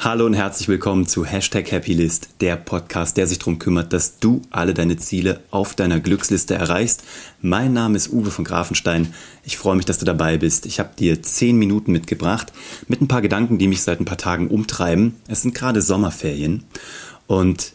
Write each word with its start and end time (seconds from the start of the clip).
Hallo 0.00 0.26
und 0.26 0.34
herzlich 0.34 0.68
willkommen 0.68 1.08
zu 1.08 1.24
Hashtag 1.24 1.72
Happylist, 1.72 2.28
der 2.40 2.54
Podcast, 2.54 3.16
der 3.16 3.26
sich 3.26 3.40
darum 3.40 3.58
kümmert, 3.58 3.92
dass 3.92 4.20
du 4.20 4.42
alle 4.48 4.72
deine 4.72 4.96
Ziele 4.96 5.40
auf 5.50 5.74
deiner 5.74 5.98
Glücksliste 5.98 6.54
erreichst. 6.54 7.02
Mein 7.42 7.72
Name 7.72 7.96
ist 7.96 8.12
Uwe 8.12 8.30
von 8.30 8.44
Grafenstein. 8.44 9.12
Ich 9.42 9.58
freue 9.58 9.74
mich, 9.74 9.86
dass 9.86 9.98
du 9.98 10.04
dabei 10.04 10.38
bist. 10.38 10.66
Ich 10.66 10.78
habe 10.78 10.90
dir 10.96 11.20
zehn 11.24 11.58
Minuten 11.58 11.90
mitgebracht 11.90 12.52
mit 12.86 13.00
ein 13.00 13.08
paar 13.08 13.22
Gedanken, 13.22 13.58
die 13.58 13.66
mich 13.66 13.82
seit 13.82 13.98
ein 13.98 14.04
paar 14.04 14.18
Tagen 14.18 14.46
umtreiben. 14.46 15.16
Es 15.26 15.42
sind 15.42 15.56
gerade 15.56 15.82
Sommerferien 15.82 16.62
und 17.26 17.72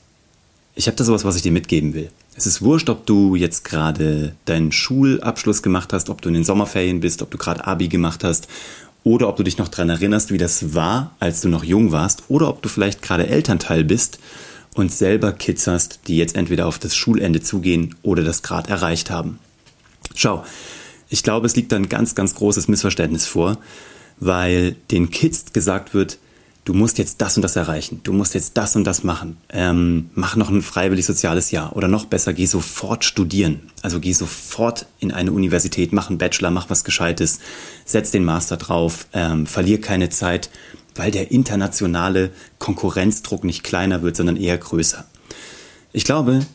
ich 0.75 0.87
habe 0.87 0.95
da 0.95 1.03
sowas, 1.03 1.25
was 1.25 1.35
ich 1.35 1.41
dir 1.41 1.51
mitgeben 1.51 1.93
will. 1.93 2.09
Es 2.35 2.47
ist 2.47 2.61
wurscht, 2.61 2.89
ob 2.89 3.05
du 3.05 3.35
jetzt 3.35 3.65
gerade 3.65 4.33
deinen 4.45 4.71
Schulabschluss 4.71 5.61
gemacht 5.61 5.91
hast, 5.91 6.09
ob 6.09 6.21
du 6.21 6.29
in 6.29 6.35
den 6.35 6.45
Sommerferien 6.45 7.01
bist, 7.01 7.21
ob 7.21 7.29
du 7.31 7.37
gerade 7.37 7.67
Abi 7.67 7.89
gemacht 7.89 8.23
hast 8.23 8.47
oder 9.03 9.27
ob 9.27 9.37
du 9.37 9.43
dich 9.43 9.57
noch 9.57 9.67
daran 9.67 9.89
erinnerst, 9.89 10.31
wie 10.31 10.37
das 10.37 10.73
war, 10.73 11.15
als 11.19 11.41
du 11.41 11.49
noch 11.49 11.63
jung 11.63 11.91
warst, 11.91 12.23
oder 12.29 12.49
ob 12.49 12.61
du 12.61 12.69
vielleicht 12.69 13.01
gerade 13.01 13.27
Elternteil 13.27 13.83
bist 13.83 14.19
und 14.73 14.91
selber 14.91 15.33
Kids 15.33 15.67
hast, 15.67 16.01
die 16.07 16.17
jetzt 16.17 16.35
entweder 16.35 16.67
auf 16.67 16.79
das 16.79 16.95
Schulende 16.95 17.41
zugehen 17.41 17.95
oder 18.01 18.23
das 18.23 18.43
gerade 18.43 18.69
erreicht 18.69 19.11
haben. 19.11 19.39
Schau, 20.15 20.43
ich 21.09 21.23
glaube, 21.23 21.45
es 21.45 21.55
liegt 21.55 21.71
da 21.71 21.75
ein 21.75 21.89
ganz, 21.89 22.15
ganz 22.15 22.35
großes 22.35 22.67
Missverständnis 22.67 23.27
vor, 23.27 23.57
weil 24.19 24.75
den 24.89 25.11
Kids 25.11 25.53
gesagt 25.53 25.93
wird, 25.93 26.17
du 26.65 26.73
musst 26.73 26.97
jetzt 26.97 27.21
das 27.21 27.35
und 27.35 27.41
das 27.41 27.55
erreichen, 27.55 27.99
du 28.03 28.13
musst 28.13 28.33
jetzt 28.33 28.57
das 28.57 28.75
und 28.75 28.85
das 28.85 29.03
machen, 29.03 29.37
ähm, 29.49 30.09
mach 30.15 30.35
noch 30.35 30.49
ein 30.49 30.61
freiwillig 30.61 31.05
soziales 31.05 31.51
Jahr 31.51 31.75
oder 31.75 31.87
noch 31.87 32.05
besser, 32.05 32.33
geh 32.33 32.45
sofort 32.45 33.03
studieren. 33.03 33.71
Also 33.81 33.99
geh 33.99 34.13
sofort 34.13 34.85
in 34.99 35.11
eine 35.11 35.31
Universität, 35.31 35.91
mach 35.91 36.09
einen 36.09 36.17
Bachelor, 36.17 36.51
mach 36.51 36.69
was 36.69 36.83
Gescheites, 36.83 37.39
setz 37.85 38.11
den 38.11 38.23
Master 38.23 38.57
drauf, 38.57 39.07
ähm, 39.13 39.45
verlier 39.45 39.81
keine 39.81 40.09
Zeit, 40.09 40.49
weil 40.95 41.11
der 41.11 41.31
internationale 41.31 42.31
Konkurrenzdruck 42.59 43.43
nicht 43.43 43.63
kleiner 43.63 44.01
wird, 44.01 44.15
sondern 44.15 44.37
eher 44.37 44.57
größer. 44.57 45.05
Ich 45.91 46.05
glaube, 46.05 46.45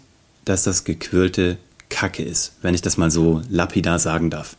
dass 0.45 0.63
das 0.63 0.85
gequirlte 0.85 1.59
Kacke 1.99 2.23
ist, 2.23 2.53
wenn 2.63 2.77
ich 2.77 2.81
das 2.83 2.97
mal 2.97 3.11
so 3.11 3.43
lapidar 3.51 3.99
sagen 3.99 4.31
darf. 4.31 4.57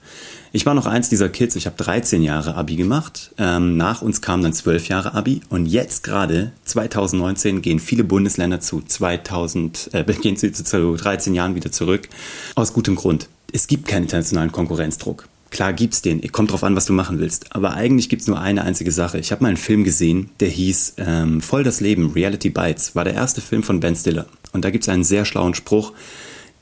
Ich 0.52 0.66
war 0.66 0.74
noch 0.74 0.86
eins 0.86 1.08
dieser 1.08 1.30
Kids, 1.30 1.56
ich 1.56 1.68
habe 1.68 1.78
13 1.82 2.22
Jahre 2.22 2.56
Abi 2.56 2.76
gemacht, 2.76 3.32
ähm, 3.38 3.78
nach 3.78 4.02
uns 4.02 4.20
kamen 4.20 4.44
dann 4.44 4.52
12 4.52 4.90
Jahre 4.90 5.14
Abi 5.14 5.40
und 5.48 5.66
jetzt 5.66 6.04
gerade 6.04 6.52
2019 6.66 7.62
gehen 7.62 7.80
viele 7.80 8.04
Bundesländer 8.04 8.60
zu 8.60 8.82
2000, 8.82 9.92
äh, 9.94 10.04
gehen 10.22 10.36
zu, 10.36 10.52
zu 10.52 10.98
13 10.98 11.34
Jahren 11.34 11.56
wieder 11.56 11.72
zurück, 11.72 12.10
aus 12.56 12.74
gutem 12.74 12.96
Grund. 12.96 13.30
Es 13.54 13.68
gibt 13.68 13.88
keinen 13.88 14.04
internationalen 14.04 14.52
Konkurrenzdruck. 14.52 15.30
Klar 15.50 15.72
gibt's 15.72 16.02
den, 16.02 16.30
kommt 16.34 16.52
drauf 16.52 16.66
an, 16.66 16.76
was 16.76 16.88
du 16.88 16.94
machen 16.94 17.20
willst. 17.20 17.56
Aber 17.56 17.74
eigentlich 17.74 18.10
gibt's 18.10 18.28
nur 18.28 18.42
eine 18.42 18.64
einzige 18.64 18.92
Sache. 18.92 19.18
Ich 19.18 19.32
habe 19.32 19.44
mal 19.44 19.48
einen 19.48 19.58
Film 19.58 19.86
gesehen, 19.86 20.30
der 20.42 20.50
hieß 20.50 20.96
ähm, 20.98 21.42
Voll 21.42 21.64
das 21.64 21.80
Leben, 21.80 22.12
Reality 22.12 22.50
Bites. 22.50 22.96
War 22.96 23.06
der 23.06 23.14
erste 23.14 23.40
Film 23.40 23.64
von 23.64 23.80
Ben 23.80 23.96
Stiller. 23.96 24.26
Und 24.52 24.66
da 24.66 24.72
gibt's 24.72 24.90
einen 24.90 25.06
sehr 25.06 25.24
schlauen 25.24 25.56
Spruch, 25.56 25.94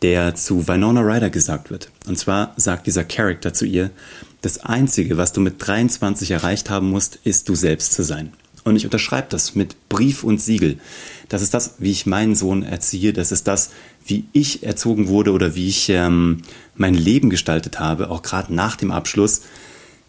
der 0.01 0.35
zu 0.35 0.67
Winona 0.67 1.01
Ryder 1.01 1.29
gesagt 1.29 1.69
wird. 1.69 1.89
Und 2.07 2.17
zwar 2.17 2.53
sagt 2.57 2.87
dieser 2.87 3.03
Charakter 3.03 3.53
zu 3.53 3.65
ihr, 3.65 3.91
das 4.41 4.59
Einzige, 4.59 5.17
was 5.17 5.33
du 5.33 5.41
mit 5.41 5.55
23 5.57 6.31
erreicht 6.31 6.69
haben 6.69 6.89
musst, 6.89 7.19
ist 7.23 7.49
du 7.49 7.55
selbst 7.55 7.93
zu 7.93 8.03
sein. 8.03 8.33
Und 8.63 8.75
ich 8.75 8.85
unterschreibe 8.85 9.27
das 9.29 9.55
mit 9.55 9.89
Brief 9.89 10.23
und 10.23 10.41
Siegel. 10.41 10.77
Das 11.29 11.41
ist 11.41 11.53
das, 11.53 11.75
wie 11.79 11.91
ich 11.91 12.05
meinen 12.05 12.35
Sohn 12.35 12.63
erziehe. 12.63 13.13
Das 13.13 13.31
ist 13.31 13.47
das, 13.47 13.71
wie 14.05 14.25
ich 14.33 14.63
erzogen 14.63 15.07
wurde 15.07 15.31
oder 15.31 15.55
wie 15.55 15.67
ich 15.67 15.89
ähm, 15.89 16.41
mein 16.75 16.93
Leben 16.93 17.29
gestaltet 17.29 17.79
habe, 17.79 18.09
auch 18.09 18.21
gerade 18.21 18.53
nach 18.53 18.75
dem 18.75 18.91
Abschluss. 18.91 19.41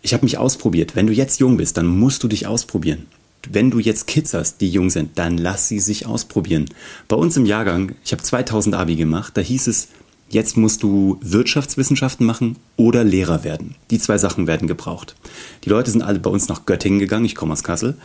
Ich 0.02 0.12
habe 0.12 0.24
mich 0.24 0.38
ausprobiert. 0.38 0.96
Wenn 0.96 1.06
du 1.06 1.12
jetzt 1.12 1.40
jung 1.40 1.56
bist, 1.56 1.76
dann 1.76 1.86
musst 1.86 2.22
du 2.22 2.28
dich 2.28 2.46
ausprobieren 2.46 3.06
wenn 3.50 3.70
du 3.70 3.78
jetzt 3.78 4.06
Kids 4.06 4.34
hast, 4.34 4.60
die 4.60 4.70
jung 4.70 4.90
sind, 4.90 5.18
dann 5.18 5.38
lass 5.38 5.68
sie 5.68 5.80
sich 5.80 6.06
ausprobieren. 6.06 6.66
Bei 7.06 7.16
uns 7.16 7.36
im 7.36 7.46
Jahrgang, 7.46 7.92
ich 8.04 8.12
habe 8.12 8.22
2000 8.22 8.74
Abi 8.74 8.96
gemacht, 8.96 9.36
da 9.36 9.40
hieß 9.40 9.68
es, 9.68 9.88
jetzt 10.28 10.56
musst 10.56 10.82
du 10.82 11.18
Wirtschaftswissenschaften 11.22 12.26
machen 12.26 12.56
oder 12.76 13.04
Lehrer 13.04 13.44
werden. 13.44 13.74
Die 13.90 13.98
zwei 13.98 14.18
Sachen 14.18 14.46
werden 14.46 14.68
gebraucht. 14.68 15.14
Die 15.64 15.70
Leute 15.70 15.90
sind 15.90 16.02
alle 16.02 16.18
bei 16.18 16.30
uns 16.30 16.48
nach 16.48 16.66
Göttingen 16.66 16.98
gegangen, 16.98 17.24
ich 17.24 17.34
komme 17.34 17.52
aus 17.52 17.64
Kassel. 17.64 17.96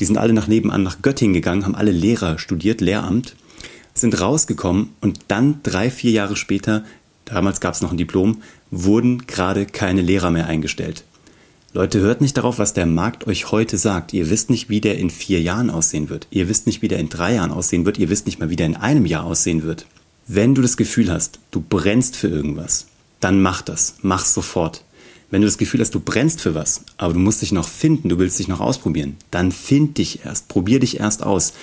Die 0.00 0.04
sind 0.04 0.18
alle 0.18 0.32
nach 0.32 0.46
nebenan 0.46 0.82
nach 0.82 1.02
Göttingen 1.02 1.34
gegangen, 1.34 1.64
haben 1.64 1.74
alle 1.74 1.92
Lehrer 1.92 2.38
studiert, 2.38 2.80
Lehramt, 2.80 3.34
sind 3.94 4.20
rausgekommen 4.20 4.90
und 5.00 5.20
dann 5.28 5.60
drei, 5.62 5.90
vier 5.90 6.12
Jahre 6.12 6.36
später, 6.36 6.84
damals 7.24 7.60
gab 7.60 7.74
es 7.74 7.80
noch 7.80 7.90
ein 7.90 7.96
Diplom, 7.96 8.42
wurden 8.70 9.26
gerade 9.26 9.66
keine 9.66 10.02
Lehrer 10.02 10.30
mehr 10.30 10.46
eingestellt. 10.46 11.04
Leute, 11.76 11.98
hört 11.98 12.20
nicht 12.20 12.36
darauf, 12.36 12.60
was 12.60 12.72
der 12.72 12.86
Markt 12.86 13.26
euch 13.26 13.50
heute 13.50 13.78
sagt. 13.78 14.12
Ihr 14.12 14.30
wisst 14.30 14.48
nicht, 14.48 14.68
wie 14.68 14.80
der 14.80 14.96
in 14.96 15.10
vier 15.10 15.42
Jahren 15.42 15.70
aussehen 15.70 16.08
wird. 16.08 16.28
Ihr 16.30 16.48
wisst 16.48 16.68
nicht, 16.68 16.82
wie 16.82 16.88
der 16.88 17.00
in 17.00 17.08
drei 17.08 17.34
Jahren 17.34 17.50
aussehen 17.50 17.84
wird. 17.84 17.98
Ihr 17.98 18.10
wisst 18.10 18.26
nicht 18.26 18.38
mal, 18.38 18.48
wie 18.48 18.54
der 18.54 18.66
in 18.66 18.76
einem 18.76 19.06
Jahr 19.06 19.24
aussehen 19.24 19.64
wird. 19.64 19.84
Wenn 20.28 20.54
du 20.54 20.62
das 20.62 20.76
Gefühl 20.76 21.10
hast, 21.10 21.40
du 21.50 21.60
brennst 21.60 22.14
für 22.14 22.28
irgendwas, 22.28 22.86
dann 23.18 23.42
mach 23.42 23.60
das. 23.60 23.96
Mach 24.02 24.24
sofort. 24.24 24.84
Wenn 25.32 25.40
du 25.40 25.48
das 25.48 25.58
Gefühl 25.58 25.80
hast, 25.80 25.92
du 25.96 25.98
brennst 25.98 26.40
für 26.40 26.54
was, 26.54 26.82
aber 26.96 27.12
du 27.12 27.18
musst 27.18 27.42
dich 27.42 27.50
noch 27.50 27.66
finden, 27.66 28.08
du 28.08 28.20
willst 28.20 28.38
dich 28.38 28.46
noch 28.46 28.60
ausprobieren, 28.60 29.16
dann 29.32 29.50
find 29.50 29.98
dich 29.98 30.24
erst, 30.24 30.46
probier 30.46 30.78
dich 30.78 31.00
erst 31.00 31.24
aus. 31.24 31.54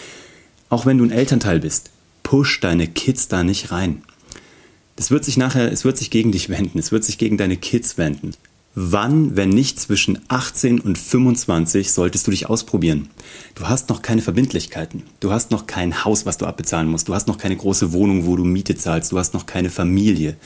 Auch 0.67 0.85
wenn 0.85 0.97
du 0.97 1.05
ein 1.05 1.11
Elternteil 1.11 1.61
bist, 1.61 1.89
push 2.21 2.59
deine 2.59 2.87
Kids 2.87 3.29
da 3.29 3.45
nicht 3.45 3.71
rein. 3.71 4.03
Es 4.97 5.09
wird 5.09 5.23
sich 5.23 5.37
nachher, 5.37 5.71
es 5.71 5.85
wird 5.85 5.97
sich 5.97 6.09
gegen 6.09 6.33
dich 6.33 6.49
wenden, 6.49 6.79
es 6.79 6.91
wird 6.91 7.05
sich 7.05 7.17
gegen 7.17 7.37
deine 7.37 7.55
Kids 7.55 7.97
wenden. 7.97 8.33
Wann, 8.73 9.35
wenn 9.35 9.49
nicht 9.49 9.81
zwischen 9.81 10.19
18 10.29 10.79
und 10.79 10.97
25, 10.97 11.91
solltest 11.91 12.25
du 12.25 12.31
dich 12.31 12.49
ausprobieren? 12.49 13.09
Du 13.53 13.67
hast 13.67 13.89
noch 13.89 14.01
keine 14.01 14.21
Verbindlichkeiten. 14.21 15.03
Du 15.19 15.33
hast 15.33 15.51
noch 15.51 15.67
kein 15.67 16.05
Haus, 16.05 16.25
was 16.25 16.37
du 16.37 16.45
abbezahlen 16.45 16.87
musst. 16.87 17.09
Du 17.09 17.13
hast 17.13 17.27
noch 17.27 17.37
keine 17.37 17.57
große 17.57 17.91
Wohnung, 17.91 18.25
wo 18.25 18.37
du 18.37 18.45
Miete 18.45 18.77
zahlst. 18.77 19.11
Du 19.11 19.19
hast 19.19 19.33
noch 19.33 19.45
keine 19.45 19.69
Familie. 19.69 20.37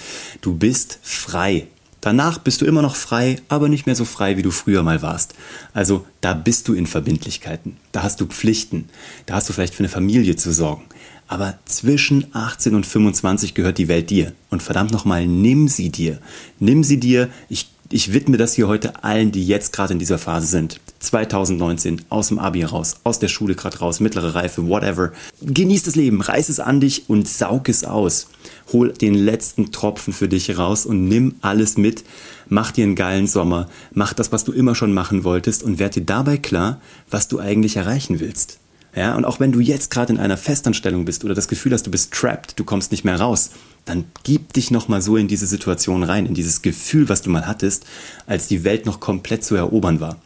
Du 0.42 0.56
bist 0.56 0.98
frei. 1.04 1.68
Danach 2.02 2.40
bist 2.40 2.62
du 2.62 2.66
immer 2.66 2.82
noch 2.82 2.96
frei, 2.96 3.38
aber 3.48 3.70
nicht 3.70 3.86
mehr 3.86 3.96
so 3.96 4.06
frei, 4.06 4.38
wie 4.38 4.44
du 4.44 4.52
früher 4.52 4.82
mal 4.82 5.04
warst. 5.04 5.36
Also 5.74 6.06
da 6.22 6.34
bist 6.34 6.68
du 6.68 6.74
in 6.74 6.88
Verbindlichkeiten. 6.88 7.78
Da 7.92 8.02
hast 8.02 8.22
du 8.22 8.26
Pflichten. 8.26 8.90
Da 9.28 9.36
hast 9.36 9.50
du 9.50 9.54
vielleicht 9.54 9.76
für 9.76 9.80
eine 9.82 9.90
Familie 9.90 10.36
zu 10.36 10.52
sorgen. 10.52 10.84
Aber 11.28 11.60
zwischen 11.66 12.28
18 12.34 12.74
und 12.74 12.88
25 12.88 13.54
gehört 13.54 13.78
die 13.78 13.88
Welt 13.88 14.10
dir. 14.10 14.34
Und 14.50 14.64
verdammt 14.64 14.92
nochmal, 14.92 15.28
nimm 15.28 15.68
sie 15.68 15.90
dir. 15.90 16.20
Nimm 16.60 16.84
sie 16.84 17.00
dir. 17.00 17.30
Ich 17.50 17.75
ich 17.96 18.12
widme 18.12 18.36
das 18.36 18.56
hier 18.56 18.68
heute 18.68 19.06
allen, 19.06 19.32
die 19.32 19.48
jetzt 19.48 19.72
gerade 19.72 19.94
in 19.94 20.00
dieser 20.00 20.18
Phase 20.18 20.48
sind. 20.48 20.82
2019, 21.00 22.02
aus 22.10 22.28
dem 22.28 22.40
Abi 22.40 22.66
raus, 22.66 22.98
aus 23.06 23.20
der 23.20 23.30
Schule 23.30 23.56
gerade 23.56 23.80
raus, 23.80 24.02
mittlere 24.02 24.36
Reife, 24.36 24.68
whatever. 24.68 25.14
Genieß 25.42 25.84
das 25.84 25.96
Leben, 25.96 26.20
reiß 26.20 26.50
es 26.50 26.60
an 26.60 26.82
dich 26.82 27.10
und 27.10 27.26
saug 27.26 27.70
es 27.70 27.86
aus. 27.86 28.28
Hol 28.74 28.92
den 28.92 29.14
letzten 29.14 29.72
Tropfen 29.72 30.12
für 30.12 30.28
dich 30.28 30.58
raus 30.58 30.86
und 30.86 31.08
nimm 31.08 31.36
alles 31.40 31.78
mit. 31.78 32.04
Mach 32.50 32.74
dir 32.74 32.84
einen 32.84 32.96
geilen 32.96 33.28
Sommer, 33.28 33.70
mach 33.94 34.12
das, 34.12 34.34
was 34.34 34.44
du 34.44 34.52
immer 34.52 34.76
schon 34.76 34.92
machen 34.92 35.24
wolltest 35.24 35.64
und 35.64 35.80
werd 35.80 35.96
dir 35.96 36.04
dabei 36.04 36.36
klar, 36.36 36.82
was 37.10 37.30
du 37.30 37.40
eigentlich 37.40 37.78
erreichen 37.78 38.20
willst. 38.20 38.60
Ja, 38.96 39.16
und 39.16 39.26
auch 39.26 39.42
wenn 39.42 39.52
du 39.52 39.60
jetzt 39.60 39.92
gerade 39.92 40.14
in 40.14 40.20
einer 40.20 40.38
Festanstellung 40.38 41.04
bist 41.04 41.26
oder 41.26 41.36
das 41.36 41.50
Gefühl 41.50 41.74
hast, 41.74 41.86
du 41.86 41.92
bist 41.92 42.14
trapped, 42.14 42.58
du 42.58 42.64
kommst 42.64 42.92
nicht 42.92 43.04
mehr 43.04 43.20
raus, 43.20 43.52
dann 43.84 44.06
gib 44.24 44.54
dich 44.54 44.72
nochmal 44.72 45.02
so 45.02 45.18
in 45.18 45.28
diese 45.28 45.48
Situation 45.48 46.04
rein, 46.04 46.26
in 46.26 46.34
dieses 46.34 46.62
Gefühl, 46.62 47.10
was 47.10 47.22
du 47.22 47.30
mal 47.30 47.46
hattest, 47.46 47.86
als 48.26 48.48
die 48.48 48.64
Welt 48.64 48.86
noch 48.86 49.02
komplett 49.02 49.44
zu 49.44 49.56
erobern 49.56 50.00
war. 50.00 50.18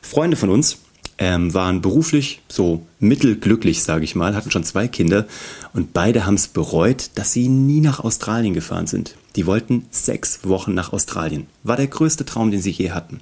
Freunde 0.00 0.36
von 0.36 0.50
uns 0.50 0.78
ähm, 1.18 1.52
waren 1.52 1.82
beruflich 1.82 2.40
so 2.48 2.86
mittelglücklich, 3.00 3.82
sage 3.82 4.04
ich 4.04 4.14
mal, 4.14 4.34
hatten 4.34 4.50
schon 4.50 4.64
zwei 4.64 4.88
Kinder 4.88 5.26
und 5.72 5.92
beide 5.92 6.24
haben 6.24 6.34
es 6.34 6.48
bereut, 6.48 7.10
dass 7.16 7.32
sie 7.32 7.48
nie 7.48 7.80
nach 7.80 8.00
Australien 8.00 8.54
gefahren 8.54 8.86
sind. 8.86 9.16
Die 9.36 9.46
wollten 9.46 9.86
sechs 9.90 10.40
Wochen 10.44 10.74
nach 10.74 10.92
Australien. 10.92 11.46
War 11.64 11.76
der 11.76 11.86
größte 11.88 12.24
Traum, 12.24 12.50
den 12.50 12.62
sie 12.62 12.70
je 12.70 12.92
hatten. 12.92 13.20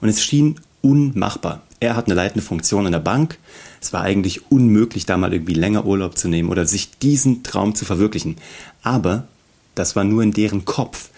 Und 0.00 0.08
es 0.08 0.22
schien 0.22 0.56
unmachbar. 0.80 1.62
Er 1.80 1.96
hat 1.96 2.06
eine 2.06 2.14
leitende 2.14 2.44
Funktion 2.44 2.86
in 2.86 2.92
der 2.92 3.00
Bank. 3.00 3.38
Es 3.80 3.92
war 3.94 4.02
eigentlich 4.02 4.50
unmöglich, 4.50 5.06
da 5.06 5.16
mal 5.16 5.32
irgendwie 5.32 5.54
länger 5.54 5.86
Urlaub 5.86 6.18
zu 6.18 6.28
nehmen 6.28 6.50
oder 6.50 6.66
sich 6.66 6.98
diesen 6.98 7.42
Traum 7.42 7.74
zu 7.74 7.86
verwirklichen. 7.86 8.36
Aber 8.82 9.26
das 9.74 9.96
war 9.96 10.04
nur 10.04 10.22
in 10.22 10.32
deren 10.32 10.66
Kopf. 10.66 11.08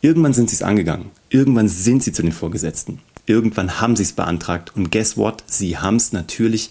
Irgendwann 0.00 0.32
sind 0.32 0.50
sie 0.50 0.56
es 0.56 0.62
angegangen. 0.62 1.10
Irgendwann 1.28 1.68
sind 1.68 2.02
sie 2.02 2.12
zu 2.12 2.22
den 2.22 2.32
Vorgesetzten. 2.32 2.98
Irgendwann 3.26 3.80
haben 3.80 3.94
sie 3.94 4.02
es 4.02 4.12
beantragt. 4.12 4.72
Und 4.74 4.90
guess 4.90 5.16
what? 5.16 5.44
Sie 5.46 5.78
haben 5.78 5.96
es 5.96 6.12
natürlich 6.12 6.70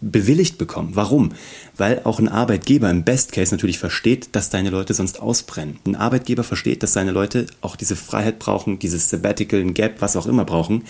bewilligt 0.00 0.56
bekommen. 0.58 0.90
Warum? 0.94 1.32
Weil 1.76 2.02
auch 2.04 2.18
ein 2.18 2.28
Arbeitgeber 2.28 2.90
im 2.90 3.04
Best 3.04 3.32
Case 3.32 3.54
natürlich 3.54 3.78
versteht, 3.78 4.30
dass 4.32 4.50
deine 4.50 4.70
Leute 4.70 4.94
sonst 4.94 5.20
ausbrennen. 5.20 5.78
Ein 5.86 5.96
Arbeitgeber 5.96 6.42
versteht, 6.42 6.82
dass 6.82 6.92
seine 6.92 7.10
Leute 7.10 7.46
auch 7.60 7.76
diese 7.76 7.96
Freiheit 7.96 8.38
brauchen, 8.38 8.78
dieses 8.78 9.10
Sabbatical, 9.10 9.60
ein 9.60 9.74
Gap, 9.74 10.00
was 10.00 10.16
auch 10.16 10.26
immer 10.26 10.44
brauchen 10.44 10.84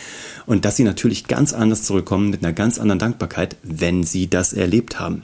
und 0.47 0.65
dass 0.65 0.77
sie 0.77 0.85
natürlich 0.85 1.27
ganz 1.27 1.53
anders 1.53 1.83
zurückkommen 1.83 2.31
mit 2.31 2.45
einer 2.45 2.53
ganz 2.53 2.79
anderen 2.79 3.01
Dankbarkeit, 3.01 3.57
wenn 3.63 4.05
sie 4.05 4.29
das 4.29 4.53
erlebt 4.53 5.01
haben. 5.01 5.23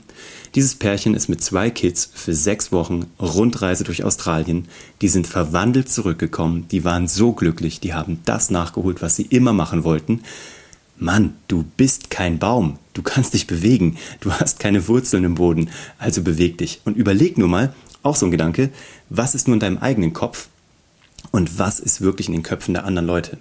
Dieses 0.55 0.75
Pärchen 0.75 1.13
ist 1.13 1.27
mit 1.27 1.43
zwei 1.43 1.69
Kids 1.69 2.09
für 2.13 2.33
sechs 2.33 2.71
Wochen 2.71 3.05
Rundreise 3.19 3.83
durch 3.83 4.03
Australien. 4.03 4.67
Die 5.01 5.09
sind 5.09 5.27
verwandelt 5.27 5.89
zurückgekommen, 5.89 6.67
die 6.71 6.83
waren 6.83 7.07
so 7.07 7.31
glücklich, 7.33 7.79
die 7.79 7.93
haben 7.93 8.19
das 8.25 8.49
nachgeholt, 8.49 9.01
was 9.01 9.15
sie 9.15 9.27
immer 9.29 9.53
machen 9.53 9.83
wollten. 9.83 10.21
Mann, 10.97 11.35
du 11.47 11.63
bist 11.77 12.09
kein 12.09 12.39
Baum. 12.39 12.79
Du 12.93 13.03
kannst 13.03 13.33
dich 13.33 13.47
bewegen. 13.47 13.97
Du 14.19 14.31
hast 14.31 14.59
keine 14.59 14.87
Wurzeln 14.87 15.23
im 15.23 15.35
Boden. 15.35 15.69
Also 15.99 16.23
beweg 16.23 16.57
dich. 16.57 16.81
Und 16.85 16.97
überleg 16.97 17.37
nur 17.37 17.47
mal, 17.47 17.73
auch 18.03 18.15
so 18.15 18.25
ein 18.25 18.31
Gedanke, 18.31 18.69
was 19.09 19.35
ist 19.35 19.47
nur 19.47 19.55
in 19.55 19.59
deinem 19.59 19.77
eigenen 19.77 20.13
Kopf 20.13 20.49
und 21.31 21.59
was 21.59 21.79
ist 21.79 22.01
wirklich 22.01 22.27
in 22.27 22.33
den 22.33 22.43
Köpfen 22.43 22.73
der 22.73 22.85
anderen 22.85 23.07
Leute. 23.07 23.37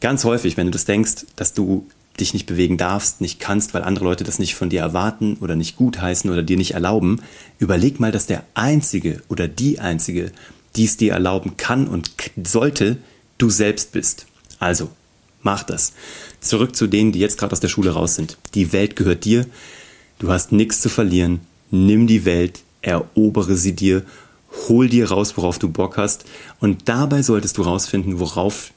Ganz 0.00 0.24
häufig, 0.24 0.56
wenn 0.56 0.66
du 0.66 0.72
das 0.72 0.84
denkst, 0.84 1.26
dass 1.36 1.52
du 1.52 1.86
dich 2.18 2.32
nicht 2.32 2.46
bewegen 2.46 2.78
darfst, 2.78 3.20
nicht 3.20 3.40
kannst, 3.40 3.74
weil 3.74 3.82
andere 3.82 4.04
Leute 4.04 4.24
das 4.24 4.38
nicht 4.38 4.54
von 4.54 4.70
dir 4.70 4.80
erwarten 4.80 5.36
oder 5.40 5.54
nicht 5.54 5.76
gutheißen 5.76 6.30
oder 6.30 6.42
dir 6.42 6.56
nicht 6.56 6.74
erlauben, 6.74 7.20
überleg 7.58 8.00
mal, 8.00 8.12
dass 8.12 8.26
der 8.26 8.42
Einzige 8.54 9.22
oder 9.28 9.48
die 9.48 9.78
Einzige, 9.78 10.32
die 10.74 10.84
es 10.84 10.96
dir 10.96 11.12
erlauben 11.12 11.56
kann 11.56 11.86
und 11.86 12.12
sollte, 12.42 12.96
du 13.38 13.50
selbst 13.50 13.92
bist. 13.92 14.26
Also, 14.58 14.90
mach 15.46 15.62
das. 15.62 15.92
Zurück 16.40 16.74
zu 16.74 16.88
denen, 16.88 17.12
die 17.12 17.20
jetzt 17.20 17.38
gerade 17.38 17.52
aus 17.52 17.60
der 17.60 17.68
Schule 17.68 17.92
raus 17.92 18.16
sind. 18.16 18.36
Die 18.54 18.72
Welt 18.72 18.96
gehört 18.96 19.24
dir. 19.24 19.46
Du 20.18 20.30
hast 20.30 20.50
nichts 20.50 20.80
zu 20.80 20.88
verlieren. 20.88 21.40
Nimm 21.70 22.06
die 22.06 22.24
Welt, 22.24 22.60
erobere 22.82 23.56
sie 23.56 23.74
dir, 23.74 24.02
hol 24.68 24.88
dir 24.88 25.10
raus, 25.10 25.36
worauf 25.36 25.58
du 25.58 25.68
Bock 25.68 25.96
hast. 25.96 26.24
Und 26.60 26.88
dabei 26.88 27.22
solltest 27.22 27.58
du 27.58 27.62
rausfinden, 27.62 28.18
worauf 28.18 28.72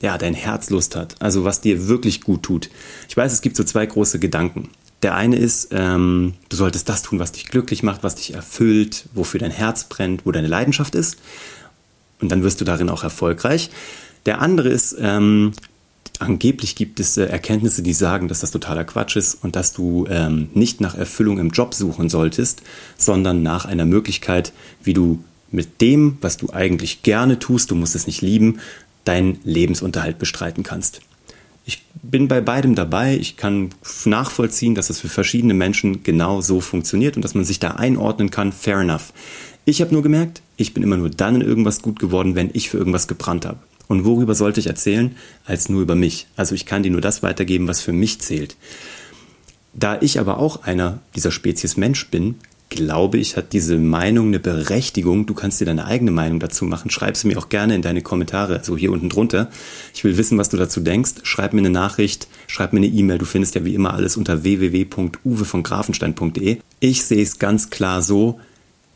ja, 0.00 0.16
dein 0.16 0.34
Herz 0.34 0.70
Lust 0.70 0.96
hat, 0.96 1.16
also 1.20 1.44
was 1.44 1.60
dir 1.60 1.88
wirklich 1.88 2.20
gut 2.20 2.44
tut. 2.44 2.70
Ich 3.08 3.16
weiß, 3.16 3.32
es 3.32 3.40
gibt 3.40 3.56
so 3.56 3.64
zwei 3.64 3.84
große 3.84 4.18
Gedanken. 4.18 4.70
Der 5.02 5.14
eine 5.14 5.36
ist, 5.36 5.68
ähm, 5.72 6.34
du 6.48 6.56
solltest 6.56 6.88
das 6.88 7.02
tun, 7.02 7.18
was 7.18 7.32
dich 7.32 7.48
glücklich 7.48 7.82
macht, 7.82 8.02
was 8.02 8.14
dich 8.14 8.32
erfüllt, 8.32 9.06
wofür 9.12 9.40
dein 9.40 9.50
Herz 9.50 9.84
brennt, 9.84 10.24
wo 10.24 10.32
deine 10.32 10.48
Leidenschaft 10.48 10.94
ist. 10.94 11.16
Und 12.20 12.30
dann 12.30 12.42
wirst 12.42 12.60
du 12.60 12.64
darin 12.64 12.88
auch 12.88 13.02
erfolgreich. 13.02 13.70
Der 14.26 14.40
andere 14.40 14.68
ist, 14.68 14.96
ähm, 15.00 15.52
angeblich 16.18 16.74
gibt 16.74 17.00
es 17.00 17.16
äh, 17.16 17.24
Erkenntnisse, 17.24 17.82
die 17.82 17.92
sagen, 17.92 18.28
dass 18.28 18.40
das 18.40 18.50
totaler 18.50 18.84
Quatsch 18.84 19.16
ist 19.16 19.42
und 19.42 19.56
dass 19.56 19.72
du 19.72 20.06
ähm, 20.08 20.48
nicht 20.54 20.80
nach 20.80 20.94
Erfüllung 20.94 21.38
im 21.38 21.50
Job 21.50 21.74
suchen 21.74 22.08
solltest, 22.08 22.62
sondern 22.96 23.42
nach 23.42 23.64
einer 23.64 23.84
Möglichkeit, 23.84 24.52
wie 24.82 24.94
du 24.94 25.22
mit 25.50 25.80
dem, 25.80 26.18
was 26.20 26.36
du 26.36 26.50
eigentlich 26.52 27.02
gerne 27.02 27.38
tust, 27.38 27.70
du 27.70 27.74
musst 27.74 27.94
es 27.94 28.06
nicht 28.06 28.20
lieben, 28.20 28.60
deinen 29.04 29.38
Lebensunterhalt 29.44 30.18
bestreiten 30.18 30.62
kannst. 30.62 31.00
Ich 31.64 31.84
bin 32.02 32.28
bei 32.28 32.40
beidem 32.40 32.74
dabei. 32.74 33.16
Ich 33.16 33.36
kann 33.36 33.70
nachvollziehen, 34.04 34.74
dass 34.74 34.88
es 34.88 35.00
für 35.00 35.08
verschiedene 35.08 35.54
Menschen 35.54 36.02
genau 36.02 36.40
so 36.40 36.60
funktioniert 36.60 37.16
und 37.16 37.22
dass 37.22 37.34
man 37.34 37.44
sich 37.44 37.58
da 37.60 37.72
einordnen 37.72 38.30
kann. 38.30 38.52
Fair 38.52 38.78
enough. 38.80 39.12
Ich 39.64 39.82
habe 39.82 39.92
nur 39.92 40.02
gemerkt, 40.02 40.40
ich 40.56 40.72
bin 40.72 40.82
immer 40.82 40.96
nur 40.96 41.10
dann 41.10 41.36
in 41.36 41.40
irgendwas 41.42 41.82
gut 41.82 41.98
geworden, 41.98 42.34
wenn 42.34 42.50
ich 42.54 42.70
für 42.70 42.78
irgendwas 42.78 43.06
gebrannt 43.06 43.44
habe. 43.44 43.58
Und 43.88 44.04
worüber 44.04 44.34
sollte 44.34 44.60
ich 44.60 44.66
erzählen, 44.66 45.16
als 45.46 45.68
nur 45.68 45.82
über 45.82 45.94
mich? 45.94 46.26
Also 46.36 46.54
ich 46.54 46.66
kann 46.66 46.82
dir 46.82 46.90
nur 46.90 47.00
das 47.00 47.22
weitergeben, 47.22 47.66
was 47.66 47.80
für 47.80 47.92
mich 47.92 48.20
zählt. 48.20 48.56
Da 49.72 49.98
ich 50.00 50.20
aber 50.20 50.38
auch 50.38 50.62
einer 50.64 51.00
dieser 51.16 51.30
Spezies 51.30 51.76
Mensch 51.76 52.08
bin, 52.08 52.36
glaube 52.68 53.18
ich, 53.18 53.36
hat 53.36 53.52
diese 53.52 53.78
Meinung 53.78 54.28
eine 54.28 54.40
Berechtigung. 54.40 55.26
Du 55.26 55.34
kannst 55.34 55.60
dir 55.60 55.64
deine 55.64 55.86
eigene 55.86 56.10
Meinung 56.10 56.38
dazu 56.38 56.64
machen. 56.64 56.90
Schreib 56.90 57.16
sie 57.16 57.28
mir 57.28 57.38
auch 57.38 57.48
gerne 57.48 57.74
in 57.74 57.82
deine 57.82 58.02
Kommentare, 58.02 58.60
so 58.62 58.76
hier 58.76 58.92
unten 58.92 59.08
drunter. 59.08 59.50
Ich 59.94 60.04
will 60.04 60.18
wissen, 60.18 60.36
was 60.38 60.50
du 60.50 60.56
dazu 60.56 60.80
denkst. 60.80 61.12
Schreib 61.22 61.54
mir 61.54 61.60
eine 61.60 61.70
Nachricht, 61.70 62.28
schreib 62.46 62.72
mir 62.72 62.80
eine 62.80 62.88
E-Mail. 62.88 63.18
Du 63.18 63.24
findest 63.24 63.54
ja 63.54 63.64
wie 63.64 63.74
immer 63.74 63.94
alles 63.94 64.16
unter 64.16 64.42
www.uwe 64.42 65.46
Ich 66.80 67.04
sehe 67.04 67.22
es 67.22 67.38
ganz 67.38 67.70
klar 67.70 68.02
so, 68.02 68.40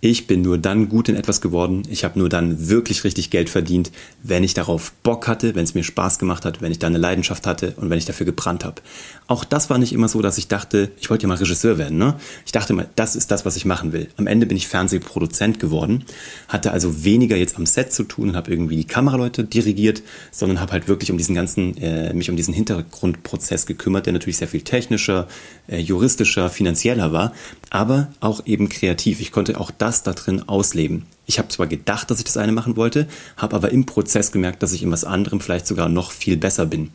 ich 0.05 0.27
bin 0.27 0.43
nur 0.43 0.59
dann 0.59 0.89
gut 0.89 1.09
in 1.09 1.15
etwas 1.15 1.41
geworden, 1.41 1.85
ich 1.89 2.03
habe 2.03 2.19
nur 2.19 2.29
dann 2.29 2.69
wirklich 2.69 3.05
richtig 3.05 3.31
Geld 3.31 3.49
verdient, 3.49 3.93
wenn 4.25 4.43
ich 4.43 4.53
darauf 4.53 4.91
Bock 5.05 5.29
hatte, 5.29 5.55
wenn 5.55 5.63
es 5.63 5.75
mir 5.75 5.85
Spaß 5.85 6.19
gemacht 6.19 6.45
hat, 6.45 6.61
wenn 6.61 6.73
ich 6.73 6.81
da 6.81 6.89
eine 6.89 6.99
Leidenschaft 6.99 7.47
hatte 7.47 7.75
und 7.77 7.89
wenn 7.89 7.99
ich 7.99 8.05
dafür 8.05 8.27
gebrannt 8.27 8.65
habe. 8.65 8.83
Auch 9.29 9.45
das 9.45 9.71
war 9.71 9.79
nicht 9.79 9.93
immer 9.93 10.09
so, 10.09 10.21
dass 10.21 10.39
ich 10.39 10.49
dachte, 10.49 10.91
ich 11.01 11.09
wollte 11.09 11.23
ja 11.23 11.29
mal 11.29 11.37
Regisseur 11.37 11.79
werden. 11.79 11.99
Ne? 11.99 12.17
Ich 12.45 12.51
dachte 12.51 12.73
mal, 12.73 12.89
das 12.97 13.15
ist 13.15 13.31
das, 13.31 13.47
was 13.47 13.55
ich 13.55 13.65
machen 13.65 13.93
will. 13.93 14.09
Am 14.17 14.27
Ende 14.27 14.47
bin 14.47 14.57
ich 14.57 14.67
Fernsehproduzent 14.67 15.61
geworden, 15.61 16.05
hatte 16.49 16.73
also 16.73 17.05
weniger 17.05 17.37
jetzt 17.37 17.57
am 17.57 17.65
Set 17.65 17.93
zu 17.93 18.03
tun 18.03 18.31
und 18.31 18.37
habe 18.37 18.51
irgendwie 18.51 18.75
die 18.75 18.89
Kameraleute 18.89 19.45
dirigiert, 19.45 20.03
sondern 20.33 20.59
habe 20.59 20.73
halt 20.73 20.89
wirklich 20.89 21.13
um 21.13 21.17
diesen 21.17 21.37
ganzen, 21.37 21.77
äh, 21.77 22.13
mich 22.13 22.29
um 22.29 22.35
diesen 22.35 22.55
Hintergrundprozess 22.55 23.67
gekümmert, 23.67 24.07
der 24.07 24.15
natürlich 24.15 24.39
sehr 24.39 24.49
viel 24.49 24.63
technischer, 24.63 25.29
äh, 25.69 25.79
juristischer, 25.79 26.51
finanzieller 26.51 27.13
war, 27.13 27.33
aber 27.71 28.09
auch 28.19 28.45
eben 28.47 28.69
kreativ. 28.69 29.21
Ich 29.21 29.31
konnte 29.31 29.61
auch 29.61 29.71
das 29.71 29.92
das 29.93 30.03
da 30.03 30.13
drin 30.15 30.49
ausleben. 30.49 31.05
Ich 31.27 31.39
habe 31.39 31.49
zwar 31.49 31.67
gedacht, 31.67 32.11
dass 32.11 32.19
ich 32.19 32.25
das 32.25 32.39
eine 32.39 32.53
machen 32.53 32.77
wollte, 32.77 33.07
habe 33.37 33.55
aber 33.55 33.71
im 33.71 33.85
Prozess 33.85 34.33
gemerkt, 34.33 34.63
dass 34.63 34.73
ich 34.73 34.83
in 34.83 34.91
was 34.91 35.05
anderem 35.05 35.41
vielleicht 35.41 35.67
sogar 35.67 35.89
noch 35.89 36.13
viel 36.13 36.39
besser 36.39 36.65
bin. 36.67 36.91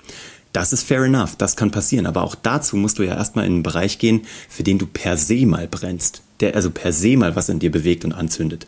Das 0.51 0.73
ist 0.73 0.83
fair 0.83 1.03
enough, 1.03 1.35
das 1.35 1.55
kann 1.55 1.69
passieren, 1.69 2.07
aber 2.07 2.23
auch 2.23 2.33
dazu 2.33 2.75
musst 2.75 2.97
du 2.97 3.03
ja 3.03 3.15
erstmal 3.15 3.45
in 3.45 3.53
einen 3.53 3.63
Bereich 3.63 3.99
gehen, 3.99 4.21
für 4.49 4.63
den 4.63 4.79
du 4.79 4.87
per 4.87 5.15
se 5.15 5.45
mal 5.45 5.67
brennst, 5.67 6.23
der 6.39 6.55
also 6.55 6.71
per 6.71 6.91
se 6.91 7.17
mal 7.17 7.35
was 7.35 7.49
in 7.49 7.59
dir 7.59 7.71
bewegt 7.71 8.03
und 8.03 8.13
anzündet. 8.13 8.65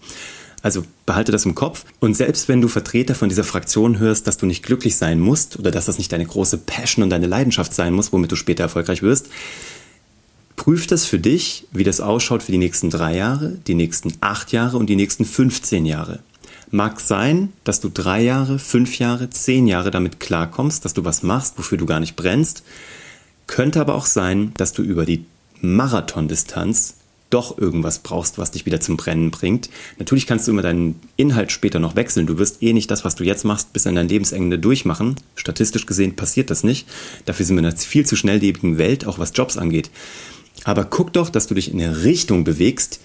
Also 0.62 0.84
behalte 1.06 1.32
das 1.32 1.46
im 1.46 1.56
Kopf 1.56 1.86
und 2.00 2.16
selbst 2.16 2.50
wenn 2.50 2.62
du 2.62 2.68
Vertreter 2.68 3.16
von 3.16 3.30
dieser 3.30 3.46
Fraktion 3.46 3.98
hörst, 3.98 4.28
dass 4.28 4.38
du 4.38 4.46
nicht 4.46 4.62
glücklich 4.62 4.98
sein 4.98 5.20
musst 5.20 5.58
oder 5.58 5.72
dass 5.72 5.86
das 5.86 5.98
nicht 5.98 6.12
deine 6.12 6.26
große 6.26 6.60
Passion 6.60 7.02
und 7.02 7.10
deine 7.10 7.28
Leidenschaft 7.28 7.74
sein 7.74 7.94
muss, 7.94 8.14
womit 8.14 8.32
du 8.32 8.36
später 8.36 8.64
erfolgreich 8.64 9.02
wirst, 9.02 9.30
Prüf 10.60 10.88
das 10.88 11.06
für 11.06 11.20
dich, 11.20 11.68
wie 11.72 11.86
das 11.86 12.02
ausschaut 12.02 12.44
für 12.44 12.52
die 12.52 12.58
nächsten 12.58 12.90
drei 12.90 13.16
Jahre, 13.16 13.58
die 13.66 13.76
nächsten 13.76 14.12
acht 14.20 14.52
Jahre 14.52 14.76
und 14.76 14.88
die 14.88 14.98
nächsten 14.98 15.24
15 15.24 15.86
Jahre. 15.86 16.20
Mag 16.70 17.00
sein, 17.00 17.54
dass 17.64 17.80
du 17.80 17.88
drei 17.88 18.22
Jahre, 18.22 18.60
fünf 18.60 19.00
Jahre, 19.00 19.30
zehn 19.30 19.68
Jahre 19.68 19.90
damit 19.90 20.20
klarkommst, 20.20 20.84
dass 20.84 20.94
du 20.94 21.06
was 21.06 21.24
machst, 21.24 21.58
wofür 21.58 21.78
du 21.78 21.86
gar 21.86 22.02
nicht 22.02 22.18
brennst. 22.18 22.64
Könnte 23.48 23.80
aber 23.80 23.96
auch 23.96 24.06
sein, 24.06 24.52
dass 24.58 24.74
du 24.74 24.82
über 24.82 25.06
die 25.06 25.24
Marathondistanz 25.62 26.96
doch 27.30 27.58
irgendwas 27.58 28.00
brauchst, 28.00 28.38
was 28.38 28.52
dich 28.52 28.66
wieder 28.66 28.82
zum 28.82 28.98
Brennen 28.98 29.32
bringt. 29.32 29.70
Natürlich 29.98 30.28
kannst 30.28 30.46
du 30.46 30.52
immer 30.52 30.62
deinen 30.62 31.00
Inhalt 31.16 31.54
später 31.54 31.80
noch 31.80 31.96
wechseln. 31.96 32.28
Du 32.28 32.38
wirst 32.38 32.62
eh 32.62 32.74
nicht 32.74 32.92
das, 32.92 33.06
was 33.06 33.16
du 33.16 33.24
jetzt 33.24 33.46
machst, 33.46 33.72
bis 33.72 33.88
an 33.88 33.96
dein 33.96 34.10
Lebensende 34.10 34.60
durchmachen. 34.60 35.16
Statistisch 35.36 35.86
gesehen 35.86 36.18
passiert 36.18 36.50
das 36.50 36.66
nicht. 36.66 36.86
Dafür 37.24 37.46
sind 37.46 37.56
wir 37.56 37.60
in 37.60 37.68
einer 37.68 37.78
viel 37.78 38.06
zu 38.06 38.18
schnelllebigen 38.18 38.78
Welt, 38.78 39.06
auch 39.06 39.20
was 39.20 39.32
Jobs 39.34 39.56
angeht. 39.56 39.90
Aber 40.64 40.86
guck 40.86 41.14
doch, 41.14 41.30
dass 41.30 41.48
du 41.48 41.56
dich 41.56 41.72
in 41.72 41.82
eine 41.82 42.04
Richtung 42.04 42.44
bewegst, 42.44 43.00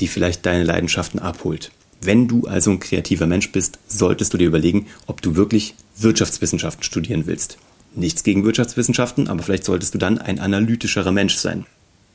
die 0.00 0.08
vielleicht 0.08 0.46
deine 0.46 0.64
Leidenschaften 0.64 1.20
abholt. 1.20 1.72
Wenn 2.00 2.26
du 2.26 2.46
also 2.46 2.70
ein 2.70 2.80
kreativer 2.80 3.26
Mensch 3.26 3.52
bist, 3.52 3.78
solltest 3.86 4.32
du 4.32 4.38
dir 4.38 4.48
überlegen, 4.48 4.86
ob 5.06 5.22
du 5.22 5.36
wirklich 5.36 5.74
Wirtschaftswissenschaften 5.96 6.82
studieren 6.82 7.26
willst. 7.26 7.58
Nichts 7.94 8.24
gegen 8.24 8.44
Wirtschaftswissenschaften, 8.44 9.28
aber 9.28 9.42
vielleicht 9.42 9.64
solltest 9.64 9.94
du 9.94 9.98
dann 9.98 10.18
ein 10.18 10.40
analytischerer 10.40 11.12
Mensch 11.12 11.36
sein. 11.36 11.66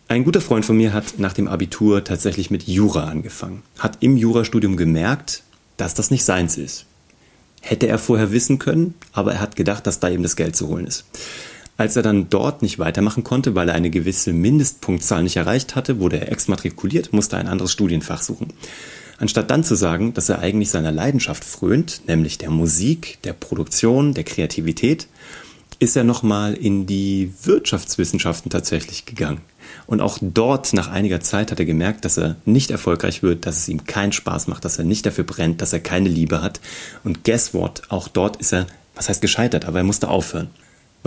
Ein 0.10 0.24
guter 0.24 0.42
Freund 0.42 0.66
von 0.66 0.78
mir 0.78 0.94
hat 0.94 1.20
nach 1.20 1.34
dem 1.34 1.48
Abitur 1.48 2.04
tatsächlich 2.04 2.50
mit 2.50 2.64
Jura 2.64 3.06
angefangen, 3.06 3.64
hat 3.78 3.98
im 4.00 4.18
Jurastudium 4.18 4.78
gemerkt, 4.78 5.44
dass 5.78 5.94
das 5.94 6.12
nicht 6.12 6.24
seins 6.24 6.58
ist. 6.58 6.86
Hätte 7.62 7.88
er 7.88 8.00
vorher 8.00 8.32
wissen 8.32 8.60
können, 8.60 8.94
aber 9.12 9.34
er 9.34 9.42
hat 9.42 9.56
gedacht, 9.56 9.86
dass 9.86 10.00
da 10.00 10.10
eben 10.10 10.24
das 10.24 10.36
Geld 10.36 10.56
zu 10.56 10.68
holen 10.68 10.88
ist. 10.88 11.06
Als 11.78 11.96
er 11.96 12.02
dann 12.02 12.30
dort 12.30 12.64
nicht 12.64 12.80
weitermachen 12.80 13.24
konnte, 13.24 13.54
weil 13.54 13.70
er 13.70 13.76
eine 13.76 13.92
gewisse 13.92 14.34
Mindestpunktzahl 14.34 15.22
nicht 15.22 15.38
erreicht 15.38 15.76
hatte, 15.76 16.00
wurde 16.00 16.20
er 16.20 16.32
exmatrikuliert, 16.32 17.14
musste 17.14 17.38
ein 17.38 17.48
anderes 17.48 17.72
Studienfach 17.72 18.24
suchen. 18.24 18.52
Anstatt 19.20 19.50
dann 19.52 19.64
zu 19.64 19.76
sagen, 19.76 20.14
dass 20.14 20.30
er 20.30 20.40
eigentlich 20.40 20.70
seiner 20.70 20.92
Leidenschaft 20.92 21.44
frönt, 21.44 22.02
nämlich 22.08 22.40
der 22.40 22.50
Musik, 22.50 23.20
der 23.24 23.34
Produktion, 23.34 24.14
der 24.14 24.24
Kreativität, 24.24 25.08
ist 25.80 25.96
er 25.96 26.04
nochmal 26.04 26.56
in 26.56 26.88
die 26.88 27.32
Wirtschaftswissenschaften 27.44 28.50
tatsächlich 28.50 29.06
gegangen. 29.06 29.42
Und 29.86 30.02
auch 30.02 30.18
dort, 30.22 30.74
nach 30.74 30.90
einiger 30.90 31.20
Zeit, 31.20 31.52
hat 31.52 31.60
er 31.60 31.66
gemerkt, 31.66 32.06
dass 32.06 32.18
er 32.18 32.38
nicht 32.46 32.72
erfolgreich 32.72 33.22
wird, 33.22 33.46
dass 33.46 33.58
es 33.58 33.68
ihm 33.68 33.86
keinen 33.86 34.12
Spaß 34.12 34.48
macht, 34.48 34.66
dass 34.66 34.80
er 34.80 34.86
nicht 34.86 35.06
dafür 35.06 35.24
brennt, 35.24 35.62
dass 35.62 35.74
er 35.74 35.80
keine 35.80 36.10
Liebe 36.10 36.42
hat. 36.42 36.60
Und 37.04 37.24
guess 37.24 37.54
what? 37.54 37.84
Auch 37.90 38.08
dort 38.08 38.38
ist 38.38 38.54
er, 38.54 38.66
was 38.96 39.10
heißt 39.10 39.22
gescheitert, 39.22 39.66
aber 39.66 39.80
er 39.80 39.84
musste 39.84 40.08
aufhören. 40.08 40.50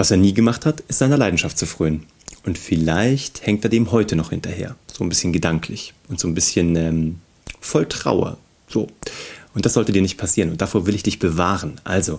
Was 0.00 0.11
er 0.11 0.16
nie 0.16 0.33
gemacht 0.33 0.64
hat, 0.64 0.80
ist 0.88 1.00
seiner 1.00 1.19
Leidenschaft 1.19 1.59
zu 1.59 1.66
frönen. 1.66 2.07
Und 2.47 2.57
vielleicht 2.57 3.47
hängt 3.47 3.64
er 3.64 3.69
dem 3.69 3.92
heute 3.92 4.16
noch 4.16 4.30
hinterher. 4.30 4.75
So 4.90 5.04
ein 5.04 5.11
bisschen 5.11 5.30
gedanklich 5.30 5.92
und 6.09 6.19
so 6.19 6.26
ein 6.26 6.33
bisschen 6.33 6.75
ähm, 6.75 7.19
voll 7.61 7.85
Trauer. 7.85 8.38
So. 8.66 8.87
Und 9.52 9.66
das 9.66 9.75
sollte 9.75 9.92
dir 9.92 10.00
nicht 10.00 10.16
passieren. 10.16 10.49
Und 10.52 10.62
davor 10.62 10.87
will 10.87 10.95
ich 10.95 11.02
dich 11.02 11.19
bewahren. 11.19 11.83
Also, 11.85 12.19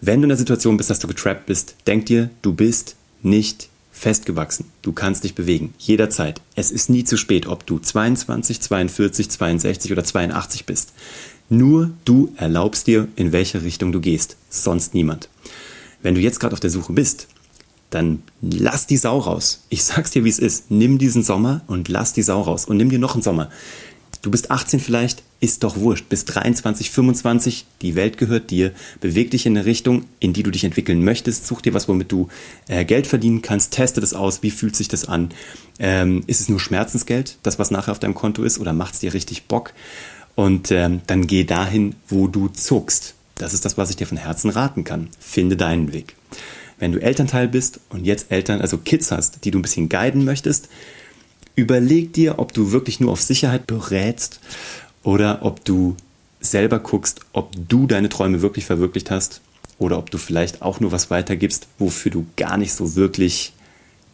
wenn 0.00 0.20
du 0.20 0.26
in 0.26 0.28
der 0.28 0.38
Situation 0.38 0.76
bist, 0.76 0.90
dass 0.90 1.00
du 1.00 1.08
getrappt 1.08 1.46
bist, 1.46 1.74
denk 1.88 2.06
dir, 2.06 2.30
du 2.40 2.52
bist 2.52 2.94
nicht 3.20 3.68
festgewachsen. 3.90 4.66
Du 4.82 4.92
kannst 4.92 5.24
dich 5.24 5.34
bewegen. 5.34 5.74
Jederzeit. 5.76 6.40
Es 6.54 6.70
ist 6.70 6.88
nie 6.88 7.02
zu 7.02 7.16
spät, 7.16 7.48
ob 7.48 7.66
du 7.66 7.80
22, 7.80 8.60
42, 8.60 9.28
62 9.28 9.90
oder 9.90 10.04
82 10.04 10.66
bist. 10.66 10.92
Nur 11.48 11.90
du 12.04 12.32
erlaubst 12.36 12.86
dir, 12.86 13.08
in 13.16 13.32
welche 13.32 13.64
Richtung 13.64 13.90
du 13.90 14.00
gehst. 14.00 14.36
Sonst 14.50 14.94
niemand. 14.94 15.28
Wenn 16.02 16.14
du 16.14 16.20
jetzt 16.20 16.40
gerade 16.40 16.52
auf 16.52 16.60
der 16.60 16.70
Suche 16.70 16.92
bist, 16.92 17.28
dann 17.90 18.22
lass 18.42 18.86
die 18.86 18.96
Sau 18.96 19.18
raus. 19.18 19.64
Ich 19.68 19.84
sag's 19.84 20.10
dir, 20.10 20.24
wie 20.24 20.28
es 20.28 20.38
ist. 20.38 20.70
Nimm 20.70 20.98
diesen 20.98 21.22
Sommer 21.22 21.62
und 21.66 21.88
lass 21.88 22.12
die 22.12 22.22
Sau 22.22 22.42
raus. 22.42 22.66
Und 22.66 22.76
nimm 22.76 22.90
dir 22.90 22.98
noch 22.98 23.14
einen 23.14 23.22
Sommer. 23.22 23.50
Du 24.20 24.32
bist 24.32 24.50
18 24.50 24.80
vielleicht, 24.80 25.22
ist 25.40 25.62
doch 25.62 25.76
wurscht. 25.76 26.08
Bis 26.08 26.24
23, 26.24 26.90
25, 26.90 27.66
die 27.82 27.94
Welt 27.94 28.18
gehört 28.18 28.50
dir. 28.50 28.72
Beweg 29.00 29.30
dich 29.30 29.46
in 29.46 29.56
eine 29.56 29.64
Richtung, 29.64 30.04
in 30.18 30.32
die 30.32 30.42
du 30.42 30.50
dich 30.50 30.64
entwickeln 30.64 31.04
möchtest. 31.04 31.46
Such 31.46 31.60
dir 31.62 31.72
was, 31.72 31.88
womit 31.88 32.10
du 32.10 32.28
äh, 32.66 32.84
Geld 32.84 33.06
verdienen 33.06 33.42
kannst. 33.42 33.72
Teste 33.72 34.00
das 34.00 34.14
aus. 34.14 34.42
Wie 34.42 34.50
fühlt 34.50 34.74
sich 34.74 34.88
das 34.88 35.06
an? 35.06 35.30
Ähm, 35.78 36.24
ist 36.26 36.40
es 36.40 36.48
nur 36.48 36.58
Schmerzensgeld, 36.58 37.38
das 37.44 37.58
was 37.60 37.70
nachher 37.70 37.92
auf 37.92 38.00
deinem 38.00 38.14
Konto 38.14 38.42
ist, 38.42 38.58
oder 38.58 38.72
macht 38.72 38.94
es 38.94 39.00
dir 39.00 39.14
richtig 39.14 39.44
Bock? 39.44 39.72
Und 40.34 40.72
ähm, 40.72 41.00
dann 41.06 41.26
geh 41.26 41.44
dahin, 41.44 41.94
wo 42.08 42.26
du 42.26 42.48
zuckst. 42.48 43.14
Das 43.38 43.54
ist 43.54 43.64
das, 43.64 43.78
was 43.78 43.90
ich 43.90 43.96
dir 43.96 44.06
von 44.06 44.18
Herzen 44.18 44.50
raten 44.50 44.84
kann. 44.84 45.08
Finde 45.18 45.56
deinen 45.56 45.92
Weg. 45.92 46.14
Wenn 46.78 46.92
du 46.92 47.00
Elternteil 47.00 47.48
bist 47.48 47.80
und 47.88 48.04
jetzt 48.04 48.30
Eltern, 48.30 48.60
also 48.60 48.78
Kids 48.78 49.10
hast, 49.10 49.44
die 49.44 49.50
du 49.50 49.58
ein 49.58 49.62
bisschen 49.62 49.88
guiden 49.88 50.24
möchtest, 50.24 50.68
überleg 51.54 52.12
dir, 52.12 52.38
ob 52.38 52.52
du 52.52 52.72
wirklich 52.72 53.00
nur 53.00 53.12
auf 53.12 53.22
Sicherheit 53.22 53.66
berätst 53.66 54.40
oder 55.02 55.40
ob 55.42 55.64
du 55.64 55.96
selber 56.40 56.78
guckst, 56.78 57.20
ob 57.32 57.52
du 57.68 57.86
deine 57.86 58.08
Träume 58.08 58.42
wirklich 58.42 58.64
verwirklicht 58.64 59.10
hast 59.10 59.40
oder 59.78 59.98
ob 59.98 60.10
du 60.10 60.18
vielleicht 60.18 60.62
auch 60.62 60.78
nur 60.78 60.92
was 60.92 61.10
weitergibst, 61.10 61.66
wofür 61.78 62.12
du 62.12 62.26
gar 62.36 62.56
nicht 62.58 62.72
so 62.72 62.94
wirklich 62.94 63.52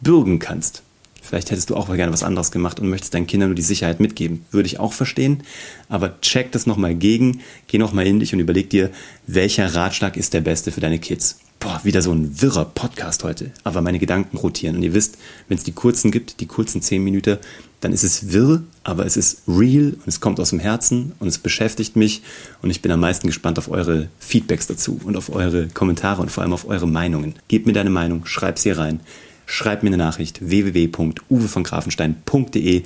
bürgen 0.01 0.39
kannst. 0.39 0.81
Vielleicht 1.25 1.49
hättest 1.49 1.71
du 1.71 1.75
auch 1.75 1.87
mal 1.87 1.97
gerne 1.97 2.13
was 2.13 2.23
anderes 2.23 2.51
gemacht 2.51 2.79
und 2.79 2.89
möchtest 2.89 3.15
deinen 3.15 3.25
Kindern 3.25 3.49
nur 3.49 3.55
die 3.55 3.63
Sicherheit 3.63 3.99
mitgeben. 3.99 4.45
Würde 4.51 4.67
ich 4.67 4.79
auch 4.79 4.93
verstehen. 4.93 5.43
Aber 5.89 6.21
check 6.21 6.51
das 6.51 6.67
nochmal 6.67 6.93
gegen, 6.93 7.41
geh 7.67 7.79
nochmal 7.79 8.05
in 8.05 8.19
dich 8.19 8.33
und 8.33 8.39
überleg 8.39 8.69
dir, 8.69 8.91
welcher 9.25 9.73
Ratschlag 9.73 10.17
ist 10.17 10.33
der 10.33 10.41
beste 10.41 10.71
für 10.71 10.81
deine 10.81 10.99
Kids. 10.99 11.39
Boah, 11.59 11.81
wieder 11.83 12.03
so 12.03 12.11
ein 12.11 12.41
wirrer 12.41 12.65
Podcast 12.65 13.23
heute. 13.23 13.49
Aber 13.63 13.81
meine 13.81 13.97
Gedanken 13.97 14.37
rotieren. 14.37 14.75
Und 14.75 14.83
ihr 14.83 14.93
wisst, 14.93 15.17
wenn 15.47 15.57
es 15.57 15.63
die 15.63 15.71
kurzen 15.71 16.11
gibt, 16.11 16.41
die 16.41 16.45
kurzen 16.45 16.81
10 16.81 17.03
Minuten, 17.03 17.39
dann 17.81 17.91
ist 17.91 18.03
es 18.03 18.31
wirr, 18.31 18.61
aber 18.83 19.05
es 19.05 19.17
ist 19.17 19.41
real 19.47 19.93
und 19.93 20.07
es 20.07 20.19
kommt 20.19 20.39
aus 20.39 20.51
dem 20.51 20.59
Herzen 20.59 21.13
und 21.19 21.27
es 21.27 21.39
beschäftigt 21.39 21.95
mich. 21.95 22.21
Und 22.61 22.69
ich 22.69 22.83
bin 22.83 22.91
am 22.91 22.99
meisten 22.99 23.25
gespannt 23.25 23.57
auf 23.57 23.69
eure 23.69 24.09
Feedbacks 24.19 24.67
dazu 24.67 24.99
und 25.03 25.17
auf 25.17 25.33
eure 25.33 25.67
Kommentare 25.69 26.21
und 26.21 26.29
vor 26.29 26.43
allem 26.43 26.53
auf 26.53 26.67
eure 26.67 26.87
Meinungen. 26.87 27.33
Gebt 27.47 27.65
mir 27.65 27.73
deine 27.73 27.89
Meinung, 27.89 28.27
schreib 28.27 28.59
sie 28.59 28.71
rein 28.71 28.99
schreib 29.45 29.83
mir 29.83 29.89
eine 29.89 29.97
Nachricht 29.97 30.47
www.uwevongrafenstein.de. 30.47 32.83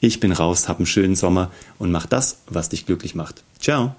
Ich 0.00 0.20
bin 0.20 0.32
raus, 0.32 0.68
hab 0.68 0.78
einen 0.78 0.86
schönen 0.86 1.14
Sommer 1.14 1.52
und 1.78 1.92
mach 1.92 2.06
das, 2.06 2.38
was 2.46 2.68
dich 2.68 2.86
glücklich 2.86 3.14
macht. 3.14 3.44
Ciao. 3.60 3.94